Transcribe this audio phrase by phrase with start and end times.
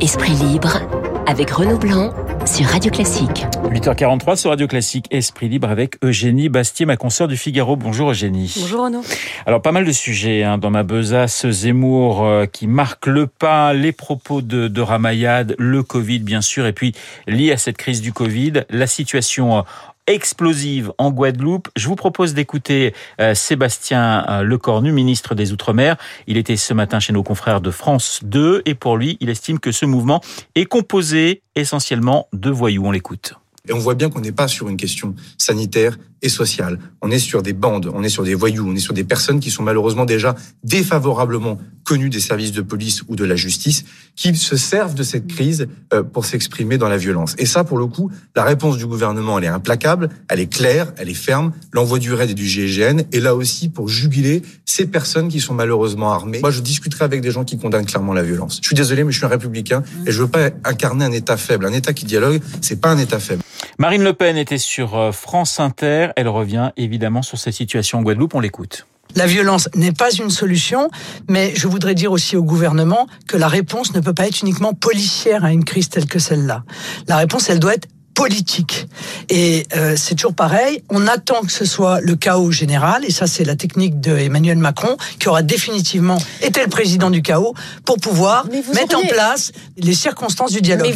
[0.00, 0.80] Esprit libre
[1.26, 2.14] avec Renaud Blanc
[2.46, 3.44] sur Radio Classique.
[3.64, 7.76] 8h43 sur Radio Classique, Esprit libre avec Eugénie Bastier, ma consoeur du Figaro.
[7.76, 8.54] Bonjour Eugénie.
[8.58, 9.02] Bonjour Renaud.
[9.44, 11.46] Alors pas mal de sujets hein, dans ma besace.
[11.50, 16.66] Zemmour euh, qui marque le pas, les propos de, de Ramayad, le Covid bien sûr,
[16.66, 16.94] et puis
[17.26, 19.62] lié à cette crise du Covid, la situation euh,
[20.06, 21.68] explosive en Guadeloupe.
[21.76, 25.96] Je vous propose d'écouter euh, Sébastien euh, Lecornu, ministre des Outre-mer.
[26.26, 29.58] Il était ce matin chez nos confrères de France 2 et pour lui, il estime
[29.58, 30.20] que ce mouvement
[30.54, 32.84] est composé essentiellement de voyous.
[32.84, 33.34] On l'écoute.
[33.68, 36.78] Et on voit bien qu'on n'est pas sur une question sanitaire et sociale.
[37.02, 39.40] On est sur des bandes, on est sur des voyous, on est sur des personnes
[39.40, 40.34] qui sont malheureusement déjà
[40.64, 43.84] défavorablement connues des services de police ou de la justice,
[44.14, 47.34] qui se servent de cette crise euh, pour s'exprimer dans la violence.
[47.38, 50.92] Et ça, pour le coup, la réponse du gouvernement, elle est implacable, elle est claire,
[50.98, 51.52] elle est ferme.
[51.72, 55.54] L'envoi du RAID et du GIGN est là aussi pour juguler ces personnes qui sont
[55.54, 56.40] malheureusement armées.
[56.40, 58.58] Moi, je discuterai avec des gens qui condamnent clairement la violence.
[58.62, 61.36] Je suis désolé, mais je suis un républicain et je veux pas incarner un État
[61.36, 61.66] faible.
[61.66, 63.42] Un État qui dialogue, c'est pas un État faible.
[63.78, 66.09] Marine Le Pen était sur euh, France Inter.
[66.16, 68.34] Elle revient évidemment sur cette situation en Guadeloupe.
[68.34, 68.86] On l'écoute.
[69.16, 70.88] La violence n'est pas une solution,
[71.28, 74.72] mais je voudrais dire aussi au gouvernement que la réponse ne peut pas être uniquement
[74.72, 76.62] policière à une crise telle que celle-là.
[77.08, 78.86] La réponse, elle doit être politique.
[79.30, 83.26] Et euh, c'est toujours pareil, on attend que ce soit le chaos général, et ça
[83.26, 87.54] c'est la technique de Emmanuel Macron, qui aura définitivement été le président du chaos,
[87.86, 90.94] pour pouvoir mettre en place les circonstances du dialogue.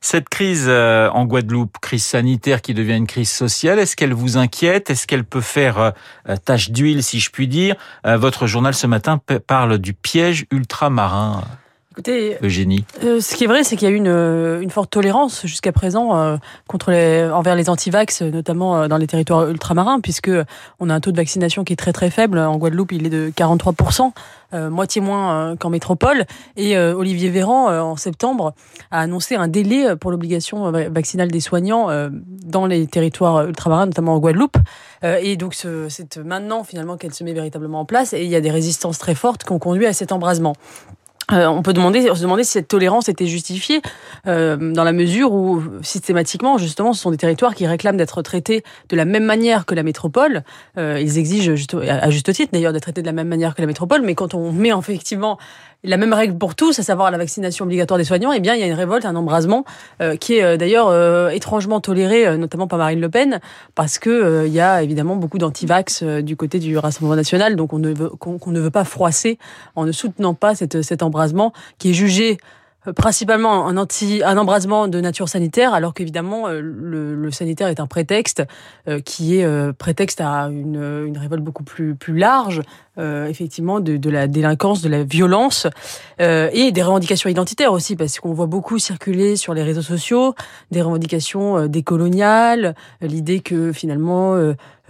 [0.00, 4.36] Cette crise euh, en Guadeloupe, crise sanitaire qui devient une crise sociale, est-ce qu'elle vous
[4.36, 4.90] inquiète?
[4.90, 7.76] Est-ce qu'elle peut faire euh, tache d'huile, si je puis dire?
[8.04, 11.42] Votre journal ce matin parle du piège ultramarin.
[11.98, 12.84] Écoutez, Eugénie.
[13.02, 14.06] Euh, ce qui est vrai, c'est qu'il y a eu une,
[14.62, 16.36] une forte tolérance jusqu'à présent euh,
[16.68, 20.30] contre les, envers les antivax, notamment euh, dans les territoires ultramarins, puisque
[20.78, 22.38] on a un taux de vaccination qui est très très faible.
[22.38, 23.74] En Guadeloupe, il est de 43
[24.54, 26.24] euh, moitié moins qu'en métropole.
[26.56, 28.54] Et Olivier Véran, en septembre,
[28.92, 31.88] a annoncé un délai pour l'obligation vaccinale des soignants
[32.44, 34.56] dans les territoires ultramarins, notamment en Guadeloupe.
[35.02, 38.12] et donc, c'est maintenant finalement qu'elle se met véritablement en place.
[38.12, 40.54] Et il y a des résistances très fortes qui ont conduit à cet embrasement.
[41.32, 43.82] Euh, on peut demander, se demander si cette tolérance était justifiée
[44.26, 48.64] euh, dans la mesure où systématiquement, justement, ce sont des territoires qui réclament d'être traités
[48.88, 50.42] de la même manière que la métropole.
[50.78, 51.52] Euh, ils exigent
[51.86, 54.32] à juste titre d'ailleurs d'être traités de la même manière que la métropole, mais quand
[54.34, 55.38] on met effectivement
[55.84, 58.60] la même règle pour tous, à savoir la vaccination obligatoire des soignants, eh bien, il
[58.60, 59.64] y a une révolte, un embrasement
[60.00, 63.40] euh, qui est euh, d'ailleurs euh, étrangement toléré, notamment par Marine Le Pen,
[63.74, 67.78] parce que il y a évidemment beaucoup d'antivax du côté du Rassemblement national, donc on
[67.78, 69.38] ne veut qu'on ne veut pas froisser
[69.76, 72.38] en ne soutenant pas cet embrasement qui est jugé
[72.96, 78.42] principalement un embrasement de nature sanitaire alors qu'évidemment le, le, sanitaire est un prétexte
[79.04, 82.62] qui est prétexte à une, révolte beaucoup plus large
[82.98, 85.68] euh, effectivement de, de, la délinquance, de la violence
[86.20, 90.34] euh, et des revendications identitaires aussi, parce qu'on voit beaucoup circuler sur les réseaux sociaux
[90.72, 94.36] des revendications euh, décoloniales, l'idée que finalement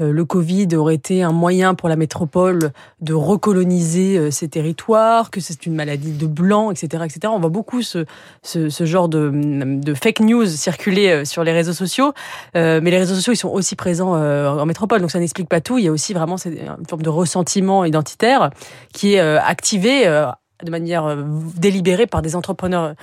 [0.01, 2.71] le Covid aurait été un moyen pour la métropole
[3.01, 7.33] de recoloniser ces territoires, que c'est une maladie de blanc, etc., etc.
[7.35, 8.05] On voit beaucoup ce,
[8.43, 12.13] ce, genre de, fake news circuler sur les réseaux sociaux,
[12.55, 15.79] mais les réseaux sociaux ils sont aussi présents en métropole, donc ça n'explique pas tout.
[15.79, 17.85] Il y a aussi vraiment une forme de ressentiment
[18.93, 20.31] qui est euh, activé euh,
[20.65, 21.23] de manière euh,
[21.57, 22.95] délibérée par des entrepreneurs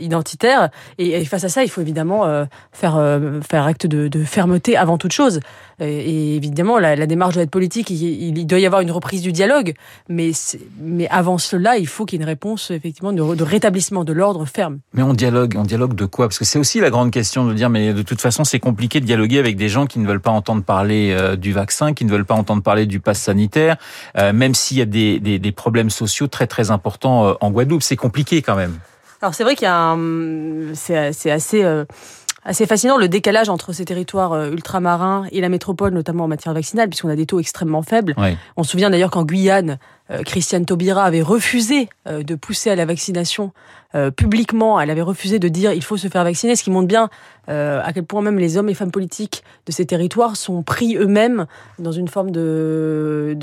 [0.00, 0.70] identitaires.
[0.98, 5.40] Et, face à ça, il faut évidemment faire, faire acte de, fermeté avant toute chose.
[5.80, 7.90] Et, évidemment, la, démarche doit être politique.
[7.90, 9.74] Il, doit y avoir une reprise du dialogue.
[10.08, 10.32] Mais,
[10.80, 14.44] mais avant cela, il faut qu'il y ait une réponse, effectivement, de, rétablissement de l'ordre
[14.46, 14.78] ferme.
[14.92, 16.28] Mais on dialogue, on dialogue de quoi?
[16.28, 19.00] Parce que c'est aussi la grande question de dire, mais de toute façon, c'est compliqué
[19.00, 22.04] de dialoguer avec des gens qui ne veulent pas entendre parler euh, du vaccin, qui
[22.04, 23.76] ne veulent pas entendre parler du pass sanitaire,
[24.18, 27.82] euh, même s'il y a des, des, problèmes sociaux très très importants euh, en Guadeloupe.
[27.82, 28.78] C'est compliqué quand même.
[29.22, 30.74] Alors c'est vrai qu'il y a un...
[30.74, 31.64] c'est assez
[32.44, 36.54] assez fascinant le décalage entre ces territoires euh, ultramarins et la métropole, notamment en matière
[36.54, 38.14] vaccinale, puisqu'on a des taux extrêmement faibles.
[38.56, 42.76] On se souvient d'ailleurs qu'en Guyane, euh, Christiane Taubira avait refusé euh, de pousser à
[42.76, 43.52] la vaccination
[44.16, 44.80] publiquement.
[44.80, 47.10] Elle avait refusé de dire il faut se faire vacciner, ce qui montre bien
[47.46, 51.46] à quel point même les hommes et femmes politiques de ces territoires sont pris eux-mêmes
[51.78, 53.36] dans une forme de,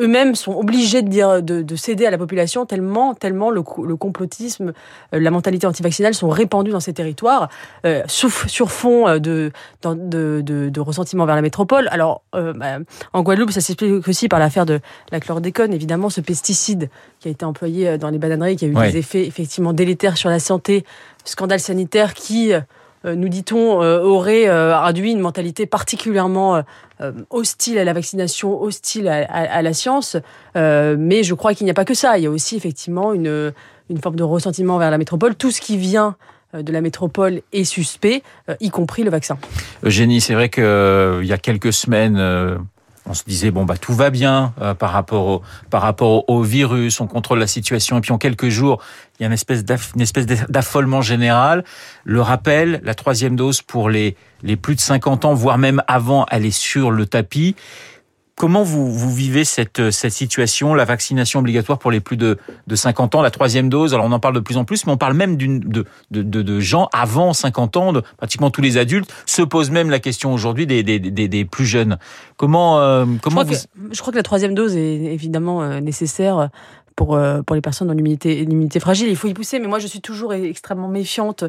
[0.00, 4.72] eux-mêmes sont obligés de dire de, de, céder à la population tellement tellement le, complotisme,
[5.12, 7.50] la mentalité antivaccinale sont répandus dans ces territoires.
[8.06, 11.88] Sur fond euh, de, de, ressentiment vers la métropole.
[11.90, 12.78] Alors, euh, bah,
[13.12, 14.80] en Guadeloupe, ça s'explique aussi par l'affaire de
[15.10, 16.90] la chlordécone, évidemment, ce pesticide
[17.20, 20.16] qui a été employé euh, dans les bananeries, qui a eu des effets effectivement délétères
[20.16, 20.84] sur la santé,
[21.24, 22.52] scandale sanitaire qui
[23.04, 26.62] nous dit-on, aurait induit une mentalité particulièrement
[27.30, 30.16] hostile à la vaccination, hostile à, la science.
[30.54, 32.16] mais je crois qu'il n'y a pas que ça.
[32.18, 33.52] Il y a aussi effectivement une,
[33.90, 35.34] une forme de ressentiment vers la métropole.
[35.34, 36.16] Tout ce qui vient
[36.54, 38.22] de la métropole est suspect,
[38.60, 39.36] y compris le vaccin.
[39.84, 42.18] Eugénie, c'est vrai qu'il y a quelques semaines,
[43.06, 46.42] on se disait bon bah tout va bien euh, par rapport au par rapport au,
[46.42, 48.82] virus, on contrôle la situation et puis en quelques jours
[49.18, 49.64] il y a une espèce
[49.98, 51.64] espèce d'affolement général.
[52.04, 56.26] Le rappel, la troisième dose pour les les plus de 50 ans, voire même avant,
[56.30, 57.54] elle est sur le tapis.
[58.34, 62.76] Comment vous, vous vivez cette, cette situation, la vaccination obligatoire pour les plus de, de
[62.76, 63.92] 50 ans, la troisième dose?
[63.92, 66.22] Alors on en parle de plus en plus, mais on parle même d'une de, de,
[66.22, 70.32] de, gens avant 50 ans, de pratiquement tous les adultes, se posent même la question
[70.32, 71.98] aujourd'hui des, des, des, des, plus jeunes.
[72.36, 75.80] Comment, euh, comment je, crois que, je crois que la troisième dose est évidemment euh,
[75.80, 76.48] nécessaire
[76.96, 79.08] pour, euh, pour les personnes dans l'immunité fragile.
[79.08, 81.44] Il faut y pousser, mais moi je suis toujours extrêmement méfiante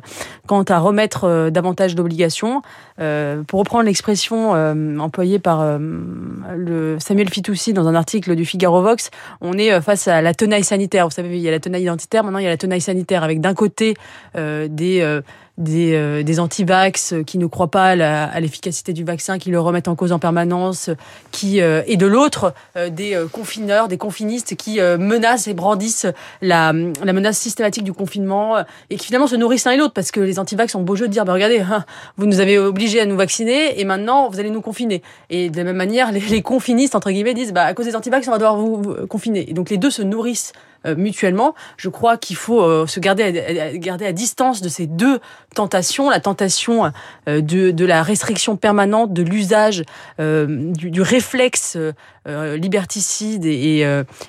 [0.47, 2.61] quant à remettre euh, davantage d'obligations.
[2.99, 4.51] Euh, pour reprendre l'expression
[4.99, 9.09] employée par le Samuel Fitoussi dans un article du Figaro Vox,
[9.41, 11.07] on est face à la tenaille sanitaire.
[11.07, 13.23] Vous savez, il y a la tenaille identitaire, maintenant il y a la tenaille sanitaire,
[13.23, 13.95] avec d'un côté
[14.35, 15.21] des
[15.57, 19.87] des, euh, des anti-vax qui ne croient pas à l'efficacité du vaccin, qui le remettent
[19.87, 20.89] en cause en permanence,
[21.31, 26.07] qui euh, et de l'autre euh, des confineurs, des confinistes qui menacent et brandissent
[26.41, 26.73] la,
[27.03, 30.19] la menace systématique du confinement et qui finalement se nourrissent l'un et l'autre parce que
[30.19, 31.85] les anti-vax ont beau jeu de dire bah, regardez, hein,
[32.17, 35.01] vous nous avez obligés à nous vacciner et maintenant vous allez nous confiner.
[35.29, 37.95] Et de la même manière, les, les confinistes entre guillemets disent bah à cause des
[37.95, 39.49] anti-vax on va devoir vous, confiner.
[39.49, 41.55] Et donc les deux se nourrissent euh, mutuellement.
[41.77, 43.23] Je crois qu'il faut euh, se garder
[43.59, 45.19] à, garder à distance de ces deux
[45.55, 46.91] tentations, la tentation
[47.29, 49.83] euh, de, de la restriction permanente, de l'usage,
[50.19, 51.77] du, du, réflexe
[52.25, 53.81] liberticide et,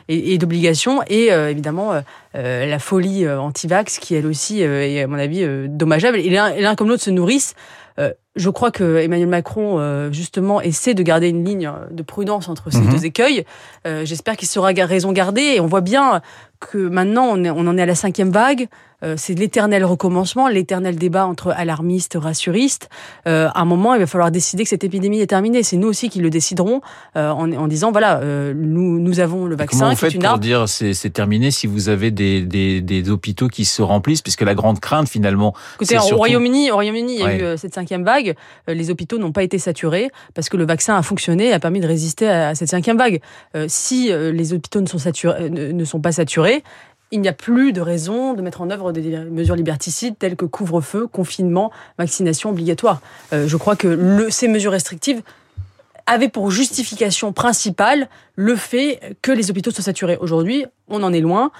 [0.08, 1.92] et, et d'obligation, et évidemment
[2.34, 6.18] la folie anti-vax qui elle aussi est à mon avis dommageable.
[6.18, 7.54] Et l'un comme l'autre se nourrissent
[8.36, 12.80] je crois que Emmanuel Macron justement essaie de garder une ligne de prudence entre ces
[12.80, 12.90] mhm.
[12.90, 13.44] deux écueils.
[13.84, 16.20] J'espère qu'il sera raison gardée et on voit bien
[16.58, 18.68] que maintenant on, on en est à la cinquième vague.
[19.04, 22.88] Euh, c'est l'éternel recommencement, l'éternel débat entre alarmistes, rassuristes.
[23.26, 25.62] Euh, à un moment, il va falloir décider que cette épidémie est terminée.
[25.62, 26.80] C'est nous aussi qui le déciderons
[27.16, 28.20] euh, en, en, disant voilà,
[28.54, 29.78] nous, nous avons le vaccin.
[29.78, 33.64] Comment vous faites pour dire c'est, terminé si vous avez des, des, des, hôpitaux qui
[33.64, 35.54] se remplissent, puisque la grande crainte finalement.
[35.76, 38.34] Écoutez, au Royaume-Uni, au Royaume-Uni, il y a eu cette cinquième vague.
[38.66, 41.86] les hôpitaux n'ont pas été saturés parce que le vaccin a fonctionné, a permis de
[41.86, 43.20] résister à, cette cinquième vague.
[43.68, 46.62] si les hôpitaux ne sont, saturés, ne sont pas saturés,
[47.14, 50.46] il n'y a plus de raison de mettre en œuvre des mesures liberticides telles que
[50.46, 53.00] couvre-feu, confinement, vaccination obligatoire.
[53.32, 55.22] Euh, je crois que ces mesures restrictives
[56.06, 60.18] avaient pour justification principale le fait que les hôpitaux soient saturés.
[60.20, 61.52] Aujourd'hui, on en est loin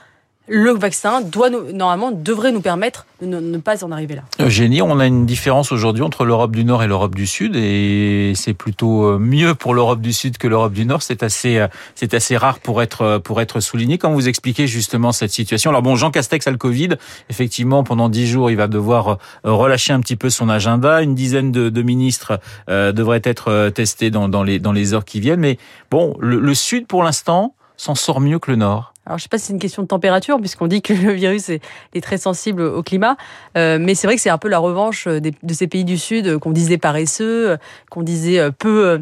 [0.46, 4.22] le vaccin doit nous, normalement devrait nous permettre de ne, pas en arriver là.
[4.40, 8.32] Eugénie, on a une différence aujourd'hui entre l'Europe du Nord et l'Europe du Sud et
[8.34, 11.02] c'est plutôt euh, mieux pour l'Europe du Sud que l'Europe du Nord.
[11.02, 13.96] C'est assez euh, c'est assez rare pour être euh, pour être souligné.
[13.96, 15.70] Quand vous expliquez justement cette situation.
[15.70, 16.90] Alors bon, Jean Castex a le Covid.
[17.30, 21.00] Effectivement, pendant dix jours, il va devoir relâcher un petit peu son agenda.
[21.02, 25.40] Une dizaine de, ministres devraient être testés dans, dans les dans les heures qui viennent.
[25.40, 25.58] Mais
[25.90, 28.93] bon, le Sud pour l'instant s'en sort mieux que le Nord.
[29.06, 31.50] Alors, je sais pas si c'est une question de température, puisqu'on dit que le virus
[31.50, 31.60] est,
[32.02, 33.16] très sensible au climat.
[33.56, 36.38] Euh, mais c'est vrai que c'est un peu la revanche de ces pays du Sud
[36.38, 37.58] qu'on disait paresseux,
[37.90, 39.00] qu'on disait peu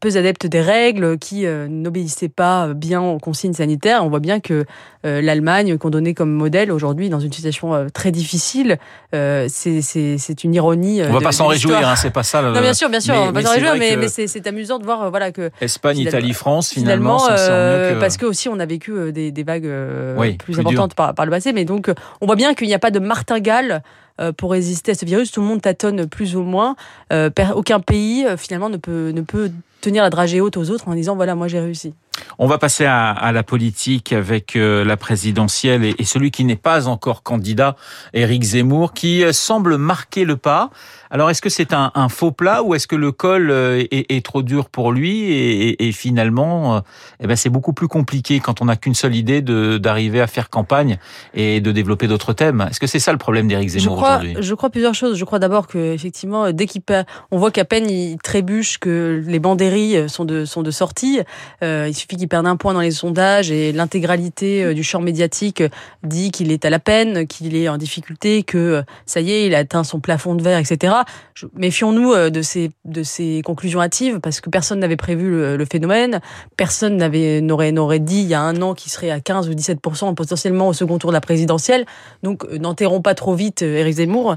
[0.00, 4.04] peu, adeptes des règles, qui euh, n'obéissaient pas bien aux consignes sanitaires.
[4.04, 4.64] On voit bien que
[5.04, 8.78] euh, l'Allemagne, qu'on donnait comme modèle aujourd'hui dans une situation euh, très difficile,
[9.12, 11.02] c'est une ironie.
[11.02, 12.42] On va pas s'en réjouir, hein, c'est pas ça.
[12.42, 14.84] Non, bien sûr, bien sûr, on va pas s'en réjouir, mais, mais c'est amusant de
[14.84, 17.98] voir voilà que Espagne, Italie, France, finalement, que...
[17.98, 19.70] parce que aussi on a vécu des, des vagues
[20.38, 22.90] plus, importantes par, par, le passé, mais donc on voit bien qu'il n'y a pas
[22.90, 23.80] de martingale euh,
[24.36, 25.30] pour résister à ce virus.
[25.30, 26.76] Tout le monde tâtonne plus ou moins.
[27.12, 30.88] Euh, aucun pays euh, finalement ne peut, ne peut tenir la dragée haute aux autres
[30.88, 31.94] en disant voilà moi j'ai réussi.
[32.38, 36.56] On va passer à, à la politique avec la présidentielle et, et celui qui n'est
[36.56, 37.76] pas encore candidat,
[38.14, 40.70] Éric Zemmour, qui semble marquer le pas.
[41.10, 44.12] Alors, est-ce que c'est un, un, faux plat ou est-ce que le col euh, est,
[44.12, 46.80] est, trop dur pour lui et, et, finalement, euh,
[47.20, 50.50] eh ben, c'est beaucoup plus compliqué quand on n'a qu'une seule idée d'arriver à faire
[50.50, 50.98] campagne
[51.34, 52.66] et de développer d'autres thèmes.
[52.70, 54.36] Est-ce que c'est ça le problème d'Éric Zemmour aujourd'hui?
[54.40, 55.16] Je crois plusieurs choses.
[55.16, 56.82] Je crois d'abord que effectivement, dès qu'il
[57.30, 61.20] on voit qu'à peine il trébuche, que les banderies sont de sont de sortie,
[61.62, 65.62] euh, il suffit qu'il perde un point dans les sondages et l'intégralité du champ médiatique
[66.02, 69.54] dit qu'il est à la peine, qu'il est en difficulté, que ça y est, il
[69.54, 70.95] a atteint son plafond de verre, etc.
[71.54, 76.20] Méfions-nous de ces, de ces conclusions hâtives parce que personne n'avait prévu le, phénomène,
[76.56, 79.52] personne n'avait n'aurait n'aurait dit il y a un an qu'il serait à 15 ou
[79.52, 81.86] 17% potentiellement au second tour de la présidentielle.
[82.22, 84.36] Donc n'enterrons pas trop vite Éric Zemmour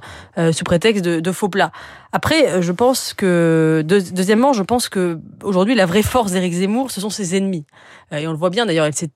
[0.51, 1.71] sous prétexte de, de faux plats.
[2.11, 7.01] Après, je pense que deuxièmement, je pense que aujourd'hui la vraie force d'Éric Zemmour, ce
[7.01, 7.65] sont ses ennemis.
[8.11, 9.11] Et on le voit bien d'ailleurs, elle s'est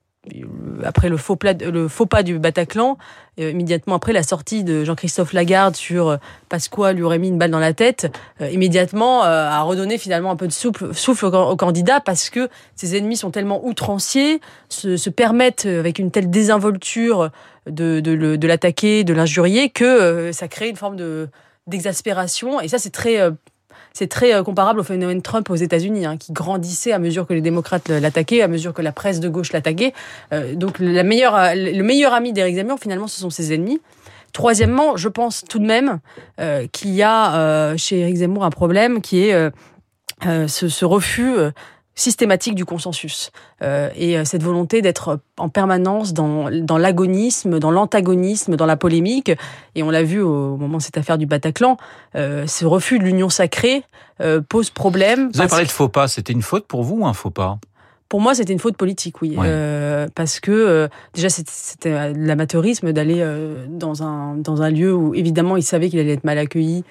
[0.82, 2.96] après le faux, le faux pas du Bataclan,
[3.40, 6.16] euh, immédiatement après la sortie de Jean-Christophe Lagarde sur euh,
[6.48, 10.36] Pasqua lui aurait mis une balle dans la tête, euh, immédiatement a redonné finalement un
[10.36, 10.86] peu de souffle,
[11.26, 17.30] au, candidat parce que ses ennemis sont tellement outranciers, se, permettent avec une telle désinvolture
[17.66, 21.28] de, de, de l'attaquer, de l'injurier, que ça crée une forme de
[21.66, 22.60] d'exaspération.
[22.60, 23.18] Et ça, c'est très
[23.92, 27.34] c'est très euh, comparable au phénomène Trump aux États-Unis, hein, qui grandissait à mesure que
[27.34, 29.92] les démocrates l'attaquaient, à mesure que la presse de gauche l'attaquait.
[30.32, 33.80] Euh, donc euh, le meilleur ami d'Éric Zemmour, finalement, ce sont ses ennemis.
[34.32, 36.00] Troisièmement, je pense tout de même
[36.72, 39.50] qu'il y a chez Éric Zemmour un problème qui est
[40.22, 41.36] ce, refus
[41.94, 43.30] systématique du consensus
[43.62, 48.76] euh, et euh, cette volonté d'être en permanence dans, dans l'agonisme, dans l'antagonisme, dans la
[48.76, 49.30] polémique.
[49.74, 51.76] Et on l'a vu au moment de cette affaire du Bataclan,
[52.16, 53.84] euh, ce refus de l'union sacrée
[54.20, 55.30] euh, pose problème.
[55.32, 57.58] Vous avez parlé de faux pas, c'était une faute pour vous ou un faux pas?
[58.08, 63.26] Pour moi, c'était une faute politique, oui, euh, parce que euh, déjà c'était l'amateurisme d'aller
[63.68, 66.84] dans un dans un lieu où évidemment il savait qu'il allait être mal accueilli,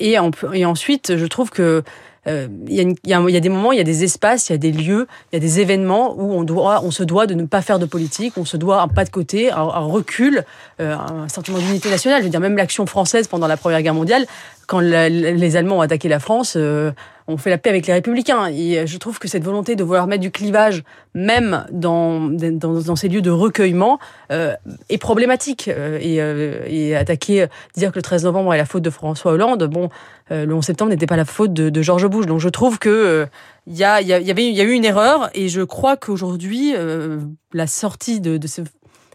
[0.00, 1.84] et, en, et ensuite je trouve que
[2.28, 4.72] euh, il y, a des moments, il y a des espaces, il y a des
[4.72, 7.62] lieux, il y a des événements où on, doit, on se doit de ne pas
[7.62, 10.44] faire de politique, on se doit un pas de côté, un, un recul,
[10.80, 12.20] euh, un sentiment d'unité nationale.
[12.20, 14.26] Je veux dire, même l'action française pendant la Première Guerre mondiale,
[14.68, 16.92] quand les Allemands ont attaqué la France, euh,
[17.26, 18.48] on fait la paix avec les républicains.
[18.48, 20.84] Et je trouve que cette volonté de vouloir mettre du clivage,
[21.14, 23.98] même dans, dans, dans ces lieux de recueillement,
[24.30, 24.54] euh,
[24.90, 25.68] est problématique.
[25.68, 27.46] Euh, et, euh, et, attaquer,
[27.76, 29.88] dire que le 13 novembre est la faute de François Hollande, bon,
[30.30, 32.26] euh, le 11 septembre n'était pas la faute de, de George Bush.
[32.26, 33.26] Donc je trouve que
[33.66, 36.74] il y, a, y, il y a eu une erreur, et je crois qu'aujourd'hui,
[37.52, 38.62] la sortie de, de ce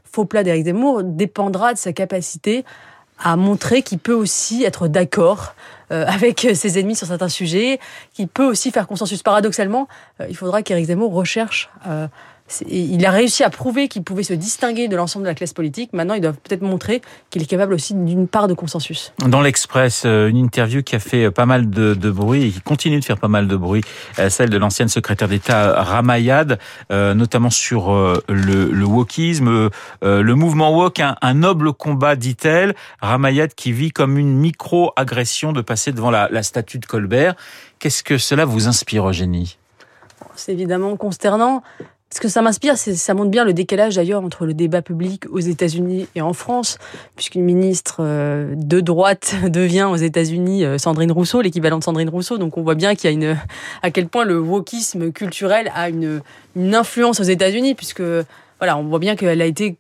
[0.03, 2.63] faux plat d'Éric Zemmour dépendra de sa capacité
[3.20, 5.55] à montrer qu'il peut aussi être d'accord
[5.91, 7.79] euh, avec ses ennemis sur certains sujets,
[8.13, 9.22] qu'il peut aussi faire consensus.
[9.22, 9.88] Paradoxalement,
[10.20, 12.08] euh, il faudra qu'Éric Zemmour recherche euh,
[12.69, 15.91] il a réussi à prouver qu'il pouvait se distinguer de l'ensemble de la classe politique.
[15.93, 19.13] Maintenant, il doit peut-être montrer qu'il est capable aussi d'une part de consensus.
[19.25, 22.62] Dans l'Express, euh, une interview qui a fait pas mal de, de, bruit et qui
[22.62, 23.83] continue de faire pas mal de bruit,
[24.19, 26.60] euh, celle de l'ancienne secrétaire d'État Ramayad,
[26.91, 27.93] euh, notamment sur
[28.27, 29.69] le, le wokisme,
[30.01, 32.75] le mouvement wok, un, un noble combat, dit-elle.
[33.01, 37.36] Ramayad qui vit comme une micro-agression de passer devant la, la statue de Colbert.
[37.79, 39.57] Qu'est-ce que cela vous inspire, Eugénie?
[40.36, 41.63] C'est évidemment consternant.
[42.13, 45.24] Ce que ça m'inspire, c'est ça montre bien le décalage d'ailleurs entre le débat public
[45.32, 46.77] aux États-Unis et en France,
[47.15, 52.38] puisqu'une ministre euh, de droite devient aux États-Unis euh, Sandrine Rousseau, l'équivalent de Sandrine Rousseau.
[52.38, 53.36] Donc on voit bien qu'il y a une
[53.82, 56.22] à quel point le wokisme culturel a une,
[56.55, 58.03] une influence aux États-Unis, puisque
[58.60, 59.77] voilà, on voit bien qu'elle a été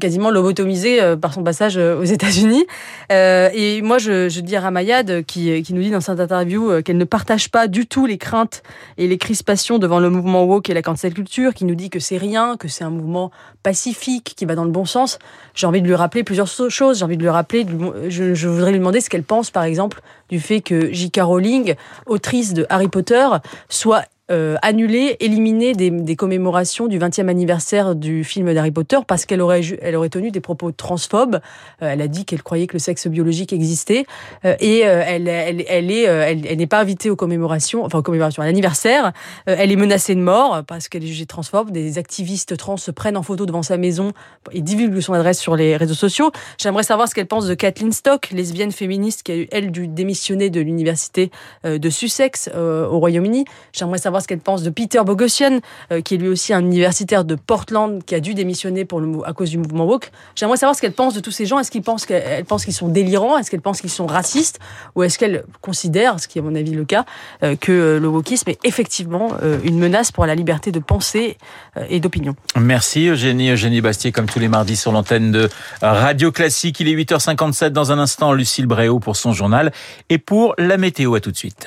[0.00, 2.66] quasiment lobotomisé euh, par son passage euh, aux États-Unis.
[3.10, 6.82] Euh, et moi, je, je, dis à Ramayad, qui, qui nous dit dans cette interview
[6.82, 8.62] qu'elle ne partage pas du tout les craintes
[8.98, 12.00] et les crispations devant le mouvement woke et la cancel culture, qui nous dit que
[12.00, 13.30] c'est rien, que c'est un mouvement
[13.62, 15.18] pacifique, qui va dans le bon sens.
[15.54, 16.98] J'ai envie de lui rappeler plusieurs choses.
[16.98, 17.66] J'ai envie de lui rappeler,
[18.08, 21.20] je, je voudrais lui demander ce qu'elle pense, par exemple, du fait que J.K.
[21.22, 21.74] Rowling,
[22.06, 23.26] autrice de Harry Potter,
[23.68, 29.40] soit euh, annuler, éliminer des, commémorations du 20e anniversaire du film d'Harry Potter parce qu'elle
[29.42, 31.36] aurait, elle aurait tenu des propos transphobes.
[31.82, 34.06] Euh, elle a dit qu'elle croyait que le sexe biologique existait
[34.44, 38.02] euh, et euh, elle, elle, elle, est, elle n'est pas invitée aux commémorations, enfin aux
[38.02, 39.12] commémorations, à l'anniversaire.
[39.46, 41.70] elle est menacée de mort parce qu'elle est jugée transphobe.
[41.70, 44.12] Des activistes trans se prennent en photo devant sa maison
[44.52, 46.30] et divulguent son adresse sur les réseaux sociaux.
[46.58, 49.88] J'aimerais savoir ce qu'elle pense de Kathleen Stock, lesbienne féministe qui a eu elle dû
[49.88, 51.30] démissionner de l'université
[51.64, 53.44] de Sussex au Royaume-Uni.
[53.72, 55.60] J'aimerais savoir ce qu'elle pense de Peter Bogosian,
[55.90, 58.86] euh, qui est lui aussi un universitaire de Portland, qui a dû démissionner
[59.24, 60.10] à cause du mouvement woke.
[60.34, 61.58] J'aimerais savoir ce qu'elle pense de tous ces gens.
[61.58, 63.38] Est-ce qu'ils pensent qu'elle pense qu'ils sont délirants?
[63.38, 64.58] Est-ce qu'elle pense qu'ils sont racistes?
[64.94, 67.04] Ou est-ce qu'elle considère, ce qui est à mon avis le cas,
[67.42, 71.36] euh, que le wokisme est effectivement euh, une menace pour la liberté de pensée
[71.88, 72.34] et d'opinion?
[72.56, 73.50] Merci Eugénie.
[73.50, 75.48] Eugénie Bastier, comme tous les mardis sur l'antenne de
[75.80, 76.80] Radio Classique.
[76.80, 78.32] Il est 8h57 dans un instant.
[78.32, 79.72] Lucille Bréau pour son journal
[80.08, 81.14] et pour la météo.
[81.14, 81.66] À tout de suite.